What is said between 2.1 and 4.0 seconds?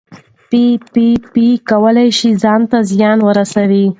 شي ځان ته زیان ورسوي.